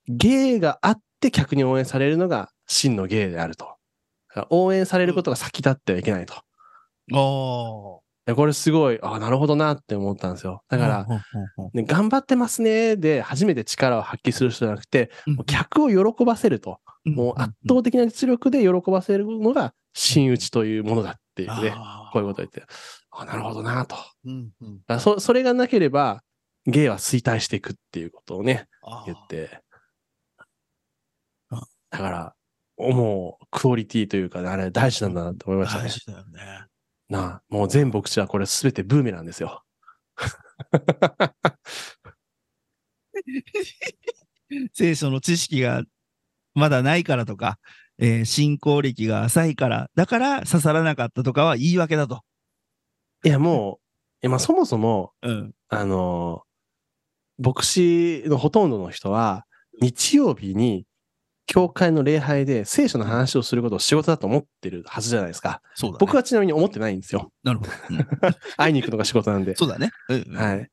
[0.08, 3.76] 芸があって客に応援されるのが真の芸であると。
[4.50, 6.36] 応援されることが先立ってはいけないと。
[8.26, 10.64] でこれすごい、あなるほどなって思ったんですよ。
[10.70, 11.08] だから、
[11.74, 16.80] ね、頑張ってますねで初めて力を発揮する人じゃなくて、うんもう客を喜ばせると。
[17.04, 21.74] もう圧倒的な実力で喜ばせるのが真打ちというものだっていうね。
[22.14, 22.64] こういうことを言って、
[23.10, 23.96] あなるほどなと。
[23.96, 26.22] だかうんうんらそそれがなければ、
[26.68, 28.68] 芸は衰退していくっていうことをね、
[29.08, 29.62] 言って
[31.50, 31.62] あ。
[31.90, 32.36] だから、
[32.78, 35.90] もう、クオリティというかね、あれ大事なんだなって思いましたね大。
[35.90, 36.71] 事だよね。
[37.12, 39.64] なあ、もう全牧師はこれすべてブーメランですよ。
[44.74, 45.84] 聖書の知識が
[46.54, 47.60] まだないからとか、
[48.00, 52.22] えー信仰歴が浅いから、だから刺さらなかったとかは言い訳だと。
[53.26, 53.80] いや、もう、い
[54.24, 55.54] や、まあそもそも、うん。
[55.68, 56.52] あのー
[57.44, 59.48] 牧師のほとんどの人は、
[59.82, 60.86] 日曜日に、
[61.48, 65.62] 教会の礼拝で聖書の話をすることを仕事だと思ってるはずじゃないですか。
[65.76, 65.98] そうだね。
[66.00, 67.32] 僕はちなみに思ってないんですよ。
[67.44, 67.72] なるほど。
[67.90, 68.08] うん
[68.58, 69.56] 会いに行くのが仕事なんで。
[69.56, 69.92] そうだね。
[70.10, 70.70] うんうんはい。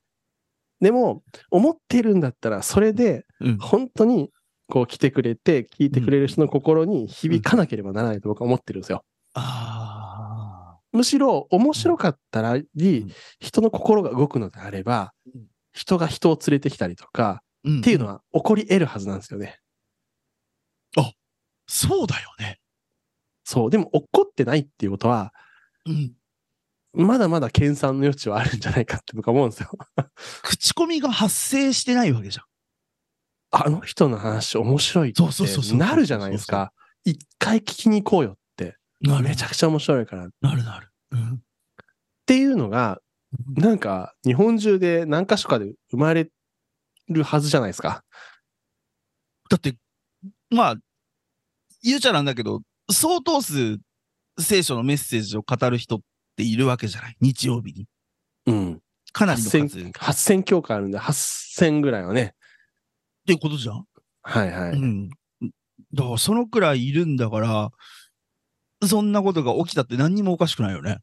[0.81, 4.31] でも、思ってるんだったら、それで、うん本当に、
[4.69, 9.03] こう来てくれて、聞いてくれる人の心に響かなければならないと僕は思ってるんですよ。
[9.35, 12.65] あむしろ、面白かったら、ん
[13.41, 17.81] 人の心が動くのであればうん、人が人を連れてきたりとか、ー。
[17.81, 18.15] っていうのは。
[18.15, 19.59] は起こり得るはずなんですよね。
[21.69, 22.59] そうだよね。
[23.45, 23.71] そう。
[23.71, 25.33] でも起こってないっていうことは、
[25.87, 26.13] うん。
[26.95, 29.71] まだまだ研鑽の余地はあるんじゃないかって僕は思うんですよ。
[30.43, 32.45] 口コミが発生してないわけじゃん。
[33.51, 36.73] あの人の話面白いってそうそうそうそうなるじゃないですか。
[37.05, 38.77] 一回聞きに行こうよって。
[39.01, 40.27] なめちゃくちゃ面白いから。
[40.27, 40.91] っなるなる。
[41.13, 41.43] うん。
[42.27, 43.01] ていうのが、
[43.57, 46.31] なんか日本中で何か所かで生まれ
[47.09, 48.05] るはずじゃないですか。
[49.51, 49.77] だって、
[50.51, 50.77] まあ、
[51.83, 52.61] 言うちゃなんだけど、
[52.91, 53.79] 相当数
[54.39, 55.99] 聖書のメッセージを語る人っ
[56.37, 57.17] ているわけじゃない？
[57.21, 57.87] 日曜日に。
[58.47, 58.81] うん。
[59.13, 59.59] かなりの数。
[59.59, 62.35] っ8000、8000教会あるんで、8000ぐらいはね。
[63.27, 63.85] ていうことじゃん？
[64.23, 64.73] はいはい。
[64.73, 65.09] うん。
[65.95, 67.71] だから、そのくらいいるんだから、
[68.87, 70.99] そんなことが起きたって何にもおかしくないよね。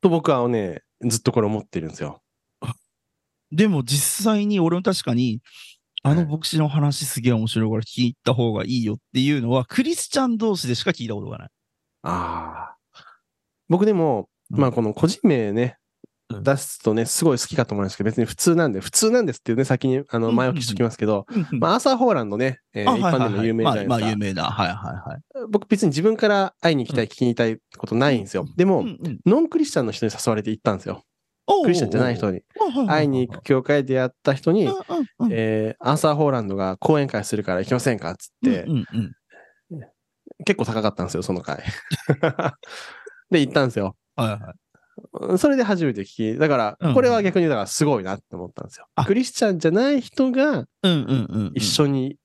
[0.00, 2.22] と僕はね、ずっとこれ思ってるんですよ。
[3.50, 5.40] でも実際に俺も確かに、
[6.04, 11.48] あのはい牧師の話すげえ面白いから聞いた方がいいよっていうのは、クリスチャン同士でしか聞いたことがない。
[12.02, 12.76] ああ。
[13.68, 15.76] 僕でも、うんまあこの個人名ね、
[16.28, 23.88] うん出すとね、すごい好きかと思うんですけど、別に普通なんで、普通なんですっていうね、先にあのうん前置きしておきますけど、ままあアーサー・ホーランドね、えーあ一般でも有名じゃないですか。
[23.88, 24.44] まあ、まあ有名な。
[24.44, 24.76] はいはい
[25.10, 25.20] はい。
[25.50, 28.46] 僕別に自分から会いに行きたい、聞きに行きたいことないんですよ。
[28.56, 28.86] でも、
[29.26, 31.04] ノンクリスチャンの人に誘われて行ったんですよ。
[31.62, 32.42] クリスチャンじゃない人に。
[32.88, 34.68] 会いに行く教会で出会った人に、
[35.30, 39.12] えーアーサー・ホーランドが講演会するから行きませんかっつって、うんうん
[40.44, 41.62] 結構高かったんですよ、その会。
[43.30, 43.96] で、行ったんですよ。
[44.16, 45.38] はいはい。
[45.38, 48.86] それで初めて聞き、だからうん、これは逆にだからすごいなって思ったんですよ。
[48.94, 50.66] あクリスチャンじゃない人が。
[51.54, 52.16] 一緒に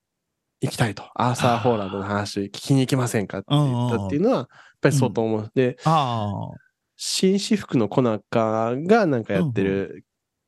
[0.61, 1.03] 行きたいと。
[1.15, 4.47] アーサー・ホーランドの話聞きに行きませんかって言ったっていうのは、やっ
[4.81, 5.51] ぱり相当思う。
[5.53, 6.49] で、あ
[6.97, 10.03] 紳士服のコナカがなんかやってる、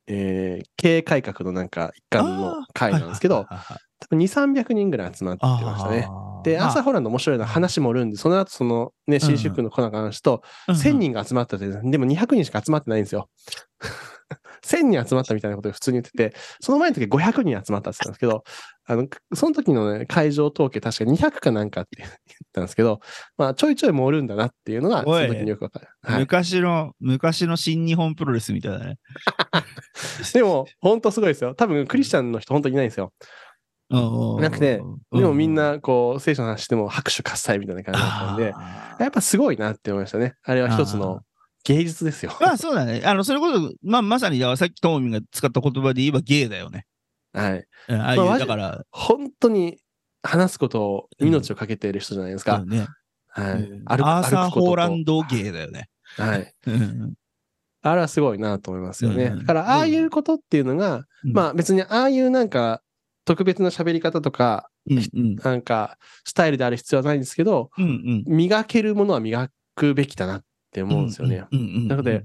[0.06, 2.18] えー経営改革のなんか一あ。
[2.18, 3.46] 環の会なんですけど、
[4.00, 6.08] 多分2、300人ぐらい集まってましたね。
[6.08, 13.28] あで、アーサー・ーホーランド面白いのは話もるんで、その後そのね、紳士服のコナカの話と、1000人が集まったって、でも200人しか集まってないんですよ。
[14.64, 18.44] 1000人集まったみたいなことを普通に言ってて、その前の時500人集まったって言ったんですけど、
[18.86, 22.10] あの、その時のね、会場統計確か200かなんかって言っ
[22.52, 23.00] たんですけど、
[23.36, 25.88] まあちょいちょい盛るんだなっていうのが、その時によくわかる。
[26.02, 26.20] はい。
[26.20, 28.98] 昔の、昔の新日本プロレスみたいだね。
[30.34, 31.54] でも、本当すごいですよ。
[31.54, 33.12] 多分クリスチャンの人本当にいないんですよ。
[33.90, 38.54] なくて、でもみんなこう、聖書の話しても拍手喝采みたいな感じだったんで、
[39.00, 40.34] やっぱすごいなって思いましたね。
[40.44, 41.22] あれは一つの
[41.64, 42.36] 芸術ですよ。
[42.40, 43.02] まあそうだね。
[43.04, 46.86] あの、それこそ、まあまさに、さっきトモミンが使った言葉で言えばゲイだよね。
[47.32, 47.64] はい。
[47.88, 49.78] うんああいう、だから、本当に
[50.22, 52.56] 話すことを命をかけている人じゃないですか？
[52.58, 52.86] そうね。
[53.28, 53.82] はいうん。
[53.86, 55.88] アーサー・ホーランドゲイだよね。
[56.16, 56.54] はい。
[56.66, 57.14] うん
[57.82, 59.24] あれはすごいなと思いますよね。
[59.24, 62.82] うんだから、ああいうことっていうのが、うんまあ別にああいうなんか
[63.24, 65.36] 特別な喋り方とか、うんうん。
[65.36, 68.24] なんか、スタイルである必要はないんですけど、うんうん。
[68.26, 71.46] 磨けるものは磨くべきだなって思うんですよね。
[71.88, 72.24] なので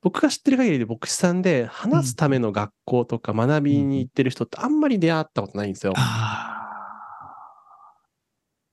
[0.00, 5.92] 僕が知ってる限りで牧師さんで話すための学校とか学びに行ってる人ってあんまり出会ったことないんですよ。
[5.96, 6.48] あ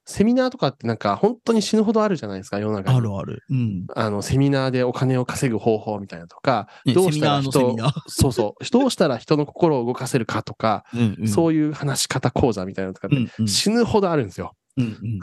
[0.07, 2.99] セミナーとかってなんか本当に死ぬほどあるじゃないですか、世の中あ、に。
[2.99, 3.43] あるある。
[3.49, 3.87] うん。
[3.95, 7.75] あの、セミナーでお金を稼ぐ方法みたいなとか、ねどうしたら人。
[8.07, 14.53] そうそう、どうしたら人の心を動かせるかとか、うんうんそういう話し方講座みたいなのとかって死ぬほどあるんですよ。
[14.77, 15.19] うんうん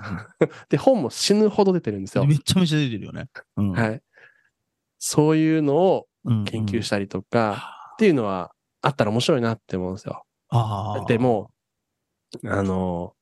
[0.69, 2.29] で、本も死ぬほど出てるんですようん。
[2.31, 3.29] めちゃめちゃ出てるよね。
[3.57, 4.03] うんはい。
[4.99, 10.25] そういうのをうん研究したりとか、っていうのはあったら面白いなって思うんですよ。
[10.49, 11.05] ああ。
[11.07, 11.51] でも、
[12.45, 13.15] あの、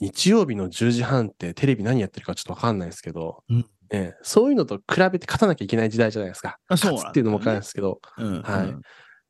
[0.00, 6.58] 日曜日の10時半ってテレビ何やってるかちょっとわかんないですけど、うんね、そういうのと比べて勝たなきゃいけない時代じゃないですか。
[6.68, 8.82] あそうね勝つっていうのもわかんないですけど、うんはいうん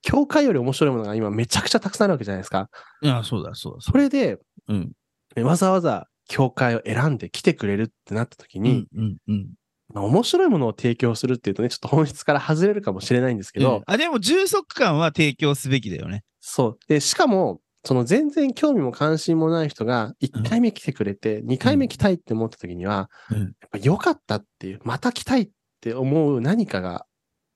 [0.07, 2.69] 教会より面白いものが今めちゃくちゃたくさんあるわけじゃないですか。
[3.01, 3.81] いや、そうだ、そうだ。
[3.81, 4.37] それで、
[4.69, 4.93] うん。
[5.37, 9.49] ねわざわざ教会を選んで来てくれるってなった時に、うんうんうん。
[9.93, 16.25] まあ面白いものを提供するっていうとね、ちょっと本質から外れるかもしれないんですけど、うんあ、でも充足感は提供すべきだよね。
[16.41, 16.79] そう。
[16.89, 25.49] で、しかも、その全然興味も関心もない人が1回目来てくれて、2回目来たいって思った時には、うんやっぱ良かったっていう、また来たいっ
[25.83, 27.05] て思う何かが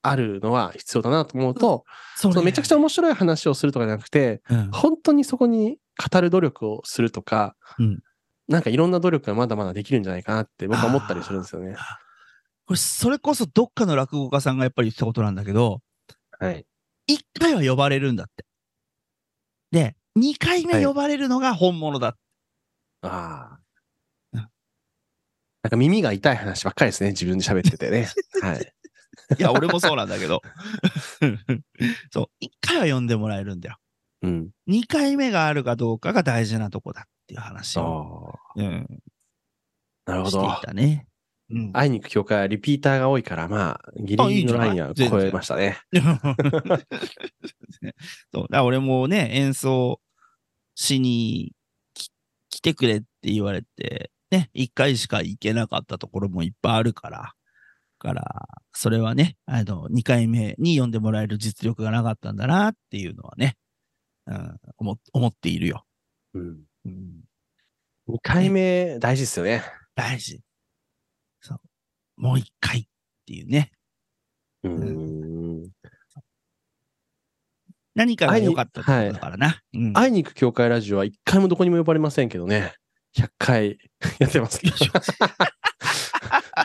[0.03, 1.85] あるのは必要だなと思うと、
[2.17, 5.79] そそのめちゃくちゃ面白い話をするとかじゃなくて、うん本当にそこに
[6.11, 7.99] 語る努力をするとか、うん
[8.49, 11.77] なんかいろんな努力がまだまだできるんじゃないかなって僕は思ったりするんですよね。
[12.67, 15.81] これ、それこそどっかの落語家さんがやっぱり言ってたことなんだけど、
[16.39, 16.65] はい。
[17.07, 18.47] 一回は呼ばれるんだって。
[19.71, 22.17] で、二回目呼ばれるのが本物だ。
[23.03, 23.59] ああ
[24.33, 24.41] うん。
[24.41, 28.09] なんか耳が痛い話ばっかりですね、自分で喋っててね。
[28.41, 28.73] はい。
[29.39, 30.41] いや、俺もそうなんだけど。
[32.13, 33.77] そう、一回は呼んでもらえるんだよ。
[34.23, 34.51] うん。
[34.67, 38.39] 二回目があるかどうかが大事なとこだっていう話あを、あ。
[38.57, 38.87] うん、
[40.07, 40.67] なるほどしてい。
[40.67, 41.07] たね。
[41.51, 45.79] うん、会いに行く教会はリピーターが多いから、まあ、ギリギリのラインは超えましたね。
[48.35, 48.47] そう。
[48.51, 49.99] だ俺もね、演奏
[50.75, 51.55] しに
[51.95, 52.11] き
[52.51, 57.33] 来てくれって言われて、ね、一回しか行けなかったところもいっぱいあるから、
[57.99, 63.57] から、それはね、あの、二回目に呼んでもらえる実力がなかったんだなっていうのはね、
[64.29, 65.85] うん、思思っているよ。
[66.35, 66.61] うん。
[66.85, 67.25] うん、
[68.09, 69.65] 2回目大事ですよね。
[69.95, 70.41] 大事。
[71.41, 71.61] そう。
[72.17, 72.85] もう一回っ
[73.27, 73.73] ていうね。
[74.63, 75.71] うーん。
[77.95, 79.61] 何かが良かったってことだからな。
[79.73, 82.75] うん会いに行く教会ラジオは1回もどこにも呼ばれませんけどね。
[83.17, 83.79] 100回
[84.21, 84.77] やってますけど。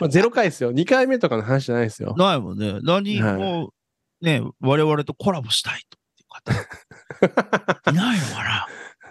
[0.00, 0.72] まあ0回ですよ。
[0.72, 2.14] 2回目とかの話じゃないですよ。
[2.16, 2.78] ないもんね。
[2.82, 3.72] 何はいも、
[4.20, 5.98] ね、我々とコラボしたいと
[7.90, 8.44] いないのか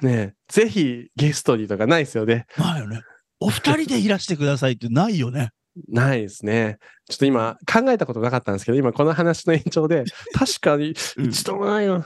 [0.01, 0.09] な？
[0.09, 2.45] ねえぜひゲストにとかないですよね。
[2.57, 3.01] ないよね。
[3.39, 5.51] お二人でいらしてくださいってないよね。
[5.89, 6.77] ないですね。
[7.09, 10.03] ちょっと今考えたことなかったんですけど、今この話の延長で、
[10.37, 12.05] 確かにうん一度もないよっ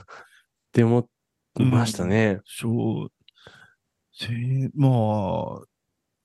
[0.72, 1.06] て思っ
[1.54, 2.40] てましたね。
[2.46, 3.12] そう。
[4.14, 4.28] せ
[4.74, 5.60] まあ、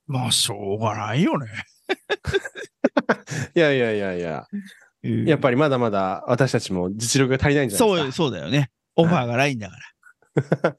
[0.08, 1.48] まあ、しょうがないよね。
[3.56, 4.48] いやいやいやいや、
[5.04, 8.12] やっぱりまだまだ私たちも実力が足りないんじゃないそう、ですか？
[8.14, 8.70] そうだよね。
[8.96, 9.78] オファーがないんだか
[10.62, 10.76] ら。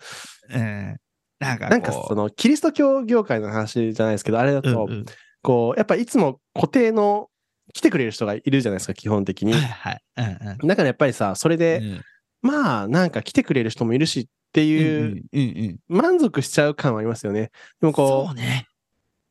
[0.51, 0.97] うん。
[1.41, 5.07] なんかなんかそのキリスト教業界の話じゃないですけど、あれだと、うんうん
[5.43, 7.29] こう、やっぱいつも固定の
[7.75, 9.63] 来てくれる人がいるじゃないですか、基本的にはい。
[9.63, 10.03] はい。
[10.17, 12.03] うんうんだからやっぱりさ、それで、うん
[12.41, 17.51] まあなんか来てくれる人もいるしっていう、うんうんうん満足しちゃう感はありますよね。
[17.81, 18.67] でもこう、そうね。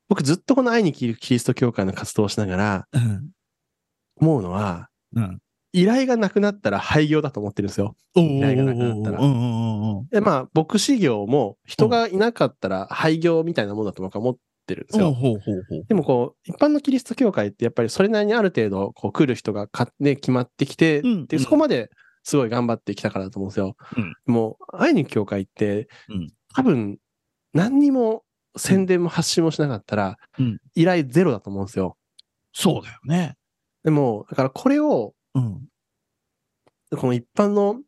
[0.10, 3.30] 僕ずっとこの愛に生きるキリスト教会の活動をしながらうん。
[4.18, 5.40] 思うのは、うん。
[5.74, 7.96] 依頼がなくなったら廃業だと思ってるんですよ。
[8.16, 9.20] お依頼がなくなったら。
[10.12, 15.16] で、まあ、牧師業も人がいなかったら廃業みたいなもんだと僕は思ってるんですよ。
[15.88, 21.90] でもこう、一般のキリスト教会ってやっぱりそれなりにある程度こう来る人がか、ね、決まってきて、うんで、そこまで
[22.22, 23.76] すごい頑張ってきたからだと思うんですよ。
[23.98, 27.00] うんもう、愛に教会って、うん多分、
[27.54, 28.24] 何にも
[28.56, 31.98] 宣伝も発信もしなかったら、うん依頼ゼロだと思うんですよ。
[32.54, 33.36] そうだよね。
[33.84, 35.68] でも、だからこれを、うん。
[36.96, 37.82] この一般の、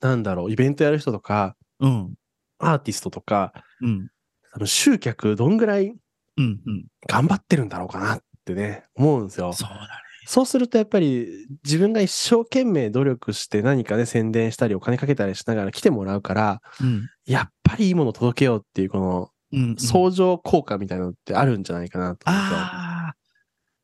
[0.00, 2.14] なんだろう、イベントやる人とか、うん。
[2.58, 4.08] アーティストとか、うん。
[4.52, 5.94] 多分集客どんぐらい
[6.36, 6.60] うん。
[6.66, 6.86] うん。
[7.06, 9.52] 頑張ってるんだろうかなってね、思うんですよ。
[9.52, 9.88] そうだね。
[10.26, 17.08] そうするとやっぱり自分が一生懸命努力して何かね宣伝したりお金かけたりしながら来てもらうから、うん。
[17.24, 19.76] やっぱりいいもの届けようっていうこのうん。
[19.78, 22.58] 相乗効果みたいなのってあるんじゃないかなと思うんですよ。
[22.58, 23.14] あ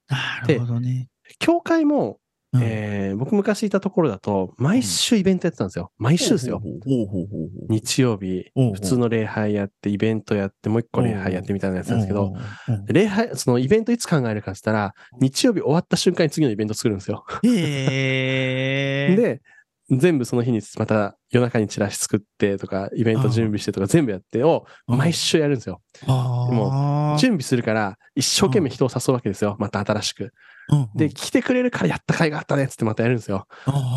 [0.09, 0.45] あ。
[0.45, 1.09] なるほどね。
[1.39, 2.19] 教会も
[2.55, 5.93] うんえー僕昔いたところだと、毎週イベントやってたんですよ。
[5.99, 6.61] 毎週ですよ。
[7.69, 12.35] 日曜日、普通の礼拝やって、イベントやって、もう一個礼拝やってみたいなやつなんですけど、
[12.89, 17.25] 礼拝、そのイベントいつ考えるかって言ったら、日曜日終わった瞬間に次のイベント作るんですよ。
[17.45, 19.17] へえ。
[19.17, 19.43] で、
[19.91, 25.83] 全部その日にまた夜中にチラシ作ってとか、イベント準備してとか全部やってをうん毎週やるんですよ。
[26.07, 29.57] も準備するから一生懸命人を誘うわけですよ。
[29.59, 30.33] また新しく。
[30.69, 33.47] うんで、来てくれるからやった甲斐があったねっつってまたやるんですよ。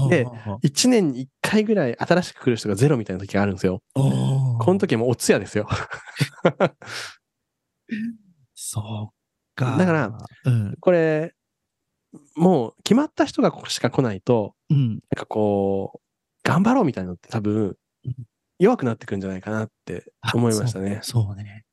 [0.03, 0.25] うんで、
[0.61, 3.81] 一年に一回ぐらい新しく来る人がゼロみたいな時があるんですよ。
[3.93, 5.67] ここの時はもうお通夜ですよ。
[8.53, 9.77] そうか。
[9.77, 10.75] だから、うん。
[10.79, 11.33] これ、
[12.35, 14.89] もう決まった人がしか来ないと、うん。
[14.89, 15.99] なんかこう、
[16.43, 18.15] 頑張ろうみたいなのって多分うん、
[18.59, 20.99] 弱くなってくんじゃないかなって思いましたね。
[21.03, 21.65] そうね。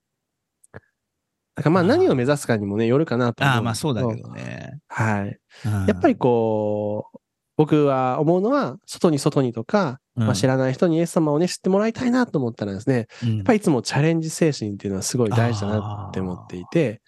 [1.56, 4.78] だからまあ何を目指すかにもね、よるかなと思ああ、うんですまあそうだけどね。
[4.88, 5.38] はい。
[5.66, 7.18] うんやっぱりこう、
[7.56, 17.00] 僕は思うのは、外に外にとか、うんまあ、知らない人にイエス様をね、知ってもらいたいなと思ったらですね、うんやっぱりいつもチャレンジ精神っていうのはすごい大事だなって思っていて、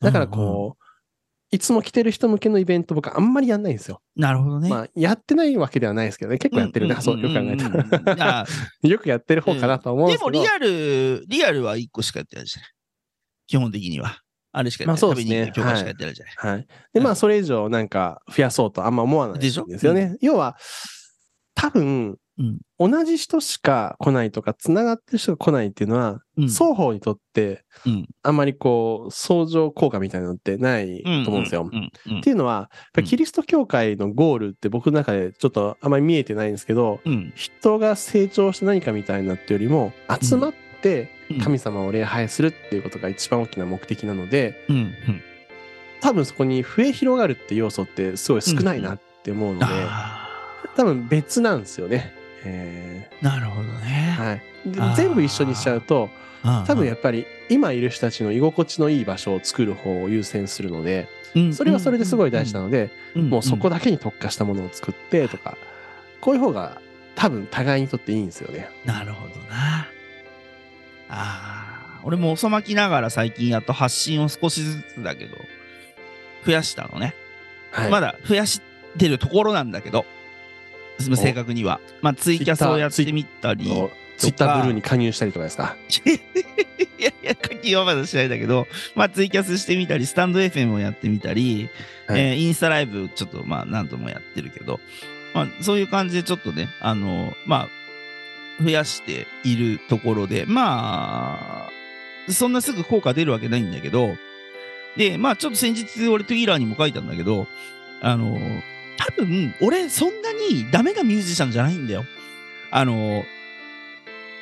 [0.00, 0.84] だからこう、
[1.50, 4.02] いつも来てる人向けのイベント僕あんまりやんないんですよ。
[4.16, 4.68] なるほどね。
[4.68, 6.38] まあ、やってないわけではないですけどね。
[6.38, 8.14] 結構やってるな、そうよく考えたら。
[8.14, 8.46] ら。
[8.82, 10.30] よくやってる方かなと思うんでけど。
[10.30, 12.70] ですもリアル、リアルは1個しかやってないじゃない。
[13.48, 14.22] 基本的には。
[14.52, 15.10] あれしかやってない。
[15.10, 16.54] まあそうですね教科しかやってないじゃない。
[16.54, 16.66] はい。
[16.92, 20.16] で、まあ、それ以上なんか増やそうとあんま思わないんですよね。
[20.20, 20.56] 要は、
[21.54, 31.68] 多分、うん同じ人しか来ないとか、繋がってる人が来ないっていうのは、うん双方にとって、うんあんまりこう、相乗効果みたいなのってないと思うんですよ。
[32.18, 32.70] っていうのは、
[33.04, 44.94] キリスト教会のゴールって僕の中でちょっとあまり見えてないんですけど、うん人が成長して何かみたいなっていうよりも、集まってうん神様を礼拝するっていうことが一番大きな目的なので、うんうん。
[46.00, 50.28] 多分そこに増え広がるって要素ってすごい少ないなって思うので、あ
[50.76, 52.12] 多分別なんですよね。
[52.44, 53.24] えー。
[53.24, 54.16] なるほどね。
[54.18, 56.08] ーはい、で全部一緒にしちゃうと
[56.44, 63.30] うん多分やっぱり今いる人たちの居心地のいい場所を作る方を優先するのでうんそれはそれですごい大事なのでうん。
[63.30, 65.56] もうそこだけに特化したものを作ってとか
[66.20, 66.80] こういう方が
[67.16, 68.68] 多分互いにとっていいんですよね。
[68.84, 69.88] なるほどな。
[71.08, 75.36] ああ、俺も遅まきながら最近やっと発信を少しずつだけど、
[76.44, 77.14] 増やしたのね。
[77.70, 78.60] はい、まだ増やし
[78.98, 80.04] てるところなんだけど、
[80.98, 81.80] 正確には。
[82.02, 83.70] まあ、ツイキャスをやってみたり。
[84.16, 85.76] ツイッターブルーに加入したりとかですか？
[86.98, 88.66] いやいや、課金はまだしないんだけど、
[88.96, 91.68] まあ、ツイキャスしてみたり、スタンド FM をやってみたり、
[92.08, 94.80] はいえーインスタライブちょっと、まあ、何度もやってるけど、
[95.34, 97.68] まあ、そういう感じでちょっとね、あの、まあ、
[98.60, 101.68] 増やしているところで、ま
[102.28, 104.16] あ、そんなすぐ効果出るわけないんだけど、
[104.96, 107.46] で、まあ、ちょっと先日、俺、トゥギーラーにも書いたんだけど、
[108.00, 108.38] あの、
[108.96, 112.04] 多分、俺、そんなにダメなミュージシャンじゃないんだよ。
[112.70, 113.24] あの、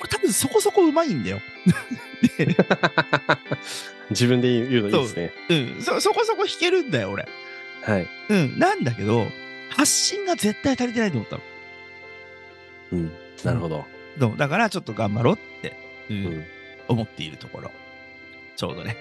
[0.00, 1.40] 俺多分そこそこうまいんだよ。
[2.38, 2.56] で
[4.10, 5.32] 自分で言うのいいですね。
[5.48, 7.28] うん、そ、そこそこ弾けるんだよ、俺。
[7.82, 8.08] はい。
[8.30, 9.30] うん、なんだけど、
[9.70, 11.42] 発信が絶対足りてないと思ったの。
[12.92, 13.12] うん。
[13.44, 13.84] なるほど。
[14.18, 15.76] だからちょっと頑張ろうって、
[16.10, 16.44] うんうん
[16.88, 17.72] 思っているところ。
[18.54, 18.96] ちょうどね。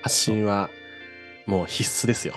[0.00, 0.70] 発信は
[1.46, 2.34] もう必須ですよ。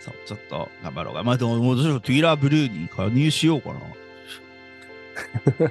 [0.00, 1.22] そう、ちょっと頑張ろうが。
[1.22, 3.80] まあ、でも、もうちょっとトゥイラーブルーに加入しようかな。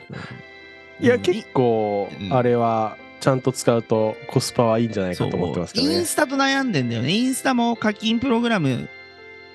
[0.99, 5.93] いや、うん結構う、んあれは、ちゃんと使うとコスパはいいんじゃないかと思ってますけどね。
[5.93, 7.11] インスタと悩んでんだよね。
[7.11, 8.87] インスタも課金プログラム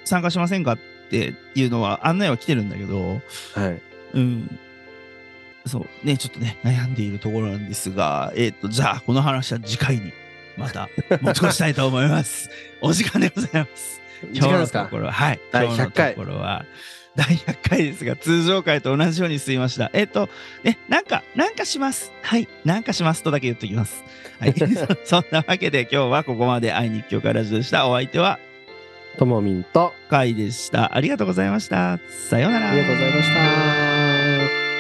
[0.05, 0.79] 参加しませんかっ
[1.11, 3.20] ていうのは案内は来てるんだけど、
[3.55, 3.81] はい。
[4.14, 4.59] うん。
[5.66, 6.07] そう。
[6.07, 10.12] ね、ちょっとね、悩んでいるところなんですが、えっ、と、じゃあ、この話は次回に、
[10.57, 10.88] また、
[11.22, 12.51] 持ち越したいと思います。
[12.81, 14.01] お時間でございます。
[14.33, 15.40] 今日のところは、はい。
[15.51, 16.64] 第今日の100回ところは、
[17.14, 19.90] 第100回ですが、通常回と同じように進みました。
[19.92, 20.29] えっ、と、
[20.64, 22.12] ね、なんか、なんかします。
[22.22, 22.48] はい。
[22.64, 24.03] なんかしますとだけ言っときます。
[24.40, 24.55] はい。
[24.55, 24.66] そ
[25.05, 27.87] そんなわけで、今日はここまで会いに行く教会ラジオでした。
[27.87, 28.38] お相手は、
[29.19, 30.94] ともみんと、カイでした。
[30.94, 31.98] ありがとうございました。
[32.08, 32.71] さようなら。
[32.71, 34.71] ありがとうございました。